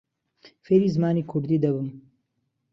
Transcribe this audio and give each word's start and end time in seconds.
فێری 0.65 0.89
زمانی 0.95 1.27
کوردی 1.31 1.61
دەبم. 1.63 1.87